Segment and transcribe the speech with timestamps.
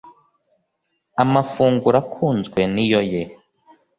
[1.23, 3.21] amafunguro akunzwe niyo ye